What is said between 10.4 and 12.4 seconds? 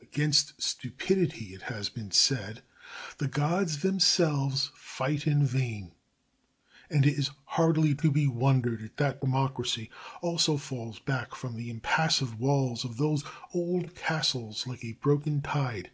falls back from the impassive